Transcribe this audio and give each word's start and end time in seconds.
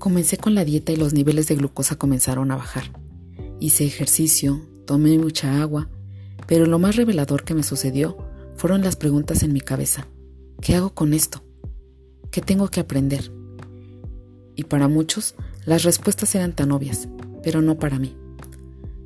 Comencé 0.00 0.38
con 0.38 0.54
la 0.54 0.64
dieta 0.64 0.92
y 0.92 0.96
los 0.96 1.12
niveles 1.12 1.46
de 1.46 1.56
glucosa 1.56 1.96
comenzaron 1.96 2.50
a 2.50 2.56
bajar. 2.56 2.84
Hice 3.60 3.84
ejercicio, 3.84 4.62
tomé 4.86 5.18
mucha 5.18 5.60
agua, 5.60 5.90
pero 6.46 6.64
lo 6.64 6.78
más 6.78 6.96
revelador 6.96 7.44
que 7.44 7.52
me 7.52 7.62
sucedió 7.62 8.16
fueron 8.56 8.80
las 8.80 8.96
preguntas 8.96 9.42
en 9.42 9.52
mi 9.52 9.60
cabeza. 9.60 10.06
¿Qué 10.62 10.74
hago 10.74 10.94
con 10.94 11.12
esto? 11.12 11.44
¿Qué 12.30 12.40
tengo 12.40 12.68
que 12.68 12.80
aprender? 12.80 13.30
Y 14.56 14.64
para 14.64 14.88
muchos, 14.88 15.34
las 15.66 15.82
respuestas 15.82 16.34
eran 16.34 16.56
tan 16.56 16.72
obvias, 16.72 17.06
pero 17.42 17.60
no 17.60 17.78
para 17.78 17.98
mí. 17.98 18.16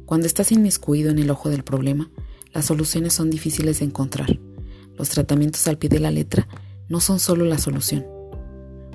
Cuando 0.06 0.28
estás 0.28 0.52
inmiscuido 0.52 1.10
en 1.10 1.18
el 1.18 1.30
ojo 1.30 1.50
del 1.50 1.64
problema, 1.64 2.08
las 2.52 2.66
soluciones 2.66 3.14
son 3.14 3.30
difíciles 3.30 3.80
de 3.80 3.86
encontrar. 3.86 4.38
Los 4.96 5.08
tratamientos 5.08 5.66
al 5.66 5.76
pie 5.76 5.90
de 5.90 5.98
la 5.98 6.12
letra 6.12 6.46
no 6.88 7.00
son 7.00 7.18
solo 7.18 7.44
la 7.44 7.58
solución, 7.58 8.06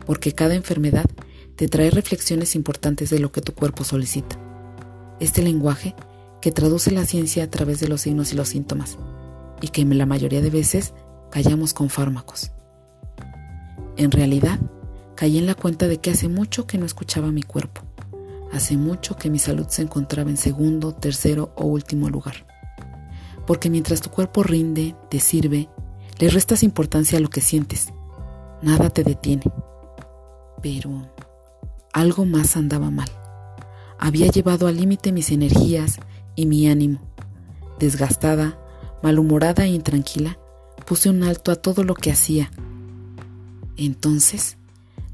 porque 0.06 0.32
cada 0.32 0.56
enfermedad 0.56 1.06
te 1.60 1.68
trae 1.68 1.92
reflexiones 1.92 2.56
importantes 2.56 3.10
de 3.10 3.20
lo 3.20 3.34
que 3.34 3.42
tu 3.42 3.54
cuerpo 3.54 3.84
solicita. 3.84 4.38
Este 5.20 5.42
lenguaje 5.42 5.94
que 6.40 6.54
traduce 6.54 6.90
la 6.90 7.06
ciencia 7.06 7.44
a 7.44 7.50
través 7.50 7.82
de 7.82 7.90
los 7.90 8.00
signos 8.00 8.32
y 8.32 8.38
los 8.38 8.48
síntomas, 8.48 8.98
y 9.60 9.68
que 9.68 9.84
la 9.84 10.06
mayoría 10.06 10.40
de 10.40 10.52
veces 10.52 10.94
callamos 11.30 11.74
con 11.74 11.90
fármacos. 11.90 12.52
En 13.98 14.10
realidad, 14.10 14.58
caí 15.16 15.38
en 15.38 15.48
la 15.48 15.54
cuenta 15.54 15.90
de 15.90 15.98
que 15.98 16.12
hace 16.12 16.30
mucho 16.30 16.66
que 16.66 16.78
no 16.78 16.86
escuchaba 16.86 17.30
mi 17.30 17.44
cuerpo. 17.44 17.82
Hace 18.54 18.78
mucho 18.78 19.18
que 19.18 19.30
mi 19.30 19.38
salud 19.38 19.68
se 19.68 19.82
encontraba 19.82 20.30
en 20.30 20.38
segundo, 20.38 20.96
tercero 20.96 21.52
o 21.58 21.66
último 21.66 22.10
lugar. 22.10 22.48
Porque 23.46 23.70
mientras 23.70 24.00
tu 24.00 24.10
cuerpo 24.12 24.44
rinde, 24.44 24.96
te 25.10 25.20
sirve, 25.20 25.68
le 26.20 26.30
restas 26.30 26.64
importancia 26.64 27.18
a 27.18 27.22
lo 27.22 27.30
que 27.30 27.42
sientes. 27.42 27.90
Nada 28.62 28.90
te 28.90 29.04
detiene. 29.04 29.44
Pero 30.62 30.90
algo 31.94 32.26
más 32.26 32.56
andaba 32.58 32.92
mal. 32.92 33.10
Había 33.98 34.28
llevado 34.28 34.68
al 34.68 34.78
límite 34.78 35.12
mis 35.12 35.32
energías 35.32 36.00
y 36.36 36.46
mi 36.46 36.68
ánimo. 36.68 37.00
Desgastada, 37.80 38.58
malhumorada 39.04 39.66
e 39.66 39.70
intranquila, 39.70 40.38
puse 40.86 41.10
un 41.10 41.24
alto 41.24 41.52
a 41.52 41.56
todo 41.56 41.84
lo 41.84 41.96
que 41.96 42.12
hacía. 42.12 42.52
Entonces, 43.76 44.58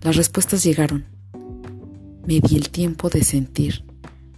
las 0.01 0.15
respuestas 0.15 0.63
llegaron. 0.63 1.05
Me 2.25 2.39
di 2.39 2.55
el 2.55 2.69
tiempo 2.69 3.09
de 3.09 3.23
sentir, 3.23 3.83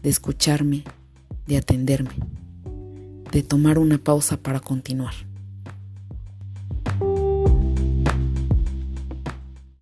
de 0.01 0.09
escucharme, 0.09 0.83
de 1.45 1.57
atenderme, 1.57 2.15
de 3.31 3.43
tomar 3.43 3.79
una 3.79 3.97
pausa 3.97 4.37
para 4.37 4.59
continuar. 4.59 5.13